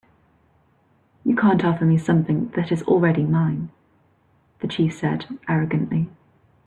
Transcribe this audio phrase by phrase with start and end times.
[1.23, 3.69] "You can't offer me something that is already mine,"
[4.59, 6.09] the chief said, arrogantly.